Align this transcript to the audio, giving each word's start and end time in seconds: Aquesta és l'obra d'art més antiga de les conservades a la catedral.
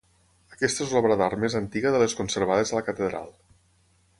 Aquesta 0.55 0.81
és 0.85 0.93
l'obra 0.95 1.17
d'art 1.19 1.43
més 1.43 1.57
antiga 1.59 1.91
de 1.97 1.99
les 2.05 2.17
conservades 2.23 2.73
a 2.75 2.79
la 2.79 2.85
catedral. 2.89 3.31